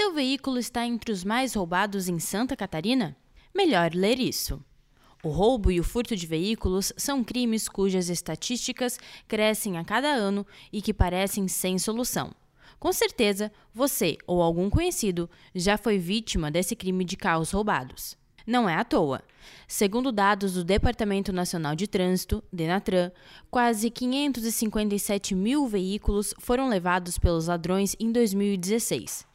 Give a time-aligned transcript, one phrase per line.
[0.00, 3.16] Seu veículo está entre os mais roubados em Santa Catarina?
[3.52, 4.62] Melhor ler isso.
[5.24, 10.46] O roubo e o furto de veículos são crimes cujas estatísticas crescem a cada ano
[10.72, 12.32] e que parecem sem solução.
[12.78, 18.16] Com certeza, você ou algum conhecido já foi vítima desse crime de carros roubados.
[18.46, 19.20] Não é à toa.
[19.66, 23.10] Segundo dados do Departamento Nacional de Trânsito, Denatran,
[23.50, 29.26] quase 557 mil veículos foram levados pelos ladrões em 2016.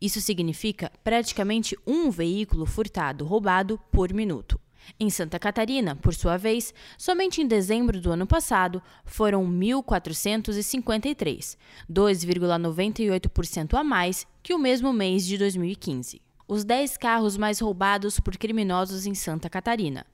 [0.00, 4.60] Isso significa praticamente um veículo furtado roubado por minuto.
[4.98, 11.56] Em Santa Catarina, por sua vez, somente em dezembro do ano passado foram 1.453,
[11.90, 16.20] 2,98% a mais que o mesmo mês de 2015.
[16.48, 20.04] Os 10 carros mais roubados por criminosos em Santa Catarina.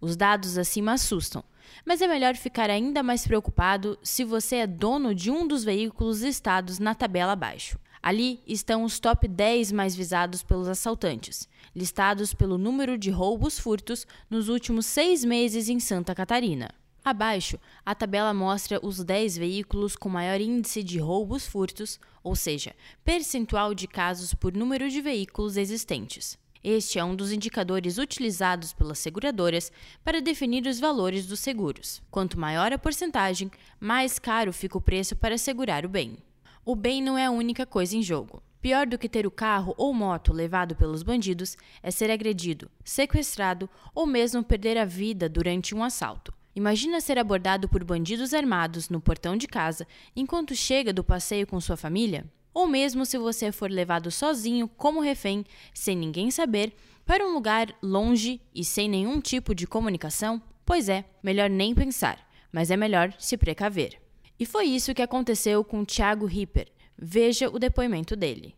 [0.00, 1.42] Os dados acima assustam,
[1.84, 6.22] mas é melhor ficar ainda mais preocupado se você é dono de um dos veículos
[6.22, 7.78] listados na tabela abaixo.
[8.04, 14.06] Ali estão os top 10 mais visados pelos assaltantes, listados pelo número de roubos furtos
[14.28, 16.68] nos últimos seis meses em Santa Catarina.
[17.02, 22.76] Abaixo, a tabela mostra os 10 veículos com maior índice de roubos furtos, ou seja,
[23.02, 26.36] percentual de casos por número de veículos existentes.
[26.62, 29.72] Este é um dos indicadores utilizados pelas seguradoras
[30.04, 32.02] para definir os valores dos seguros.
[32.10, 36.18] Quanto maior a porcentagem, mais caro fica o preço para segurar o bem.
[36.66, 38.42] O bem não é a única coisa em jogo.
[38.62, 43.68] Pior do que ter o carro ou moto levado pelos bandidos é ser agredido, sequestrado
[43.94, 46.32] ou mesmo perder a vida durante um assalto.
[46.56, 51.60] Imagina ser abordado por bandidos armados no portão de casa enquanto chega do passeio com
[51.60, 52.24] sua família?
[52.54, 56.72] Ou mesmo se você for levado sozinho como refém, sem ninguém saber,
[57.04, 60.40] para um lugar longe e sem nenhum tipo de comunicação?
[60.64, 64.03] Pois é, melhor nem pensar, mas é melhor se precaver.
[64.38, 66.68] E foi isso que aconteceu com Thiago Ripper.
[66.98, 68.54] Veja o depoimento dele.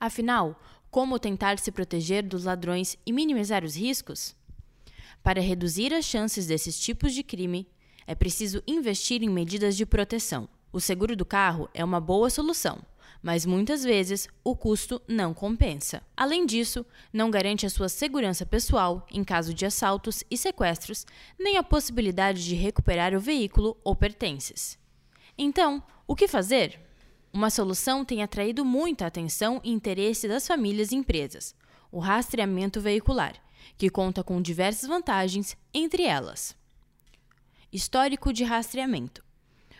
[0.00, 4.34] Afinal, como tentar se proteger dos ladrões e minimizar os riscos?
[5.22, 7.66] Para reduzir as chances desses tipos de crime,
[8.06, 10.48] é preciso investir em medidas de proteção.
[10.72, 12.82] O seguro do carro é uma boa solução,
[13.22, 16.02] mas muitas vezes o custo não compensa.
[16.16, 21.06] Além disso, não garante a sua segurança pessoal em caso de assaltos e sequestros,
[21.38, 24.78] nem a possibilidade de recuperar o veículo ou pertences.
[25.36, 26.80] Então, o que fazer?
[27.32, 31.54] Uma solução tem atraído muita atenção e interesse das famílias e empresas:
[31.90, 33.34] o rastreamento veicular,
[33.76, 36.56] que conta com diversas vantagens, entre elas:
[37.72, 39.24] histórico de rastreamento.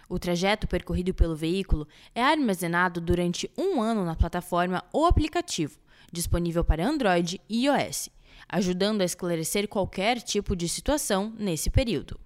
[0.08, 5.78] O trajeto percorrido pelo veículo é armazenado durante um ano na plataforma ou aplicativo,
[6.12, 8.10] disponível para Android e iOS,
[8.48, 12.18] ajudando a esclarecer qualquer tipo de situação nesse período.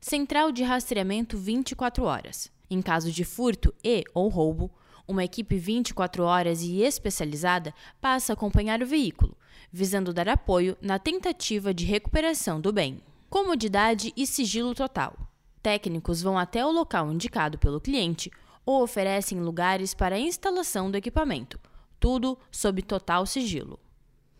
[0.00, 2.52] Central de rastreamento 24 horas.
[2.70, 4.70] Em caso de furto e ou roubo,
[5.08, 9.36] uma equipe 24 horas e especializada passa a acompanhar o veículo,
[9.72, 13.00] visando dar apoio na tentativa de recuperação do bem.
[13.28, 15.16] Comodidade e sigilo total.
[15.60, 18.30] Técnicos vão até o local indicado pelo cliente
[18.64, 21.58] ou oferecem lugares para a instalação do equipamento,
[21.98, 23.80] tudo sob total sigilo.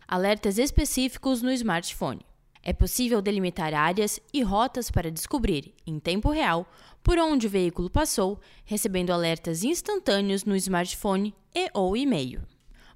[0.07, 2.28] Alertas específicos no smartphone.
[2.61, 6.69] É possível delimitar áreas e rotas para descobrir, em tempo real,
[7.01, 12.41] por onde o veículo passou, recebendo alertas instantâneos no smartphone e ou e-mail.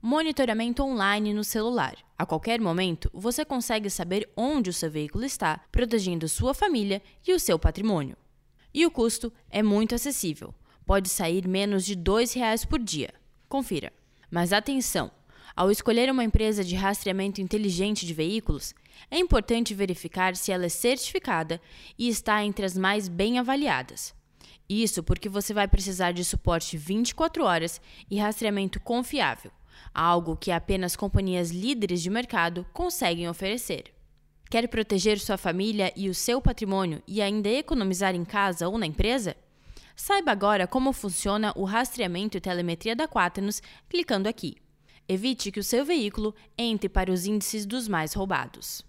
[0.01, 1.95] Monitoramento online no celular.
[2.17, 7.33] A qualquer momento, você consegue saber onde o seu veículo está, protegendo sua família e
[7.33, 8.17] o seu patrimônio.
[8.73, 10.53] E o custo é muito acessível.
[10.85, 13.13] Pode sair menos de R$ 2,00 por dia.
[13.47, 13.93] Confira.
[14.29, 15.09] Mas atenção!
[15.55, 18.73] Ao escolher uma empresa de rastreamento inteligente de veículos,
[19.09, 21.61] é importante verificar se ela é certificada
[21.97, 24.15] e está entre as mais bem avaliadas.
[24.67, 29.51] Isso porque você vai precisar de suporte 24 horas e rastreamento confiável,
[29.93, 33.93] algo que apenas companhias líderes de mercado conseguem oferecer.
[34.49, 38.87] Quer proteger sua família e o seu patrimônio e ainda economizar em casa ou na
[38.87, 39.35] empresa?
[39.95, 44.62] Saiba agora como funciona o rastreamento e telemetria da Quaternos clicando aqui.
[45.07, 48.85] Evite que o seu veículo entre para os índices dos mais roubados.